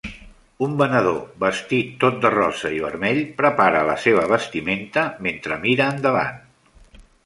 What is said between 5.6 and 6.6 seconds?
mira endavant.